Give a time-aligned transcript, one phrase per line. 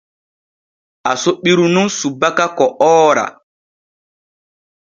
[1.11, 3.25] Aso ɓiru nun subaka ko oora.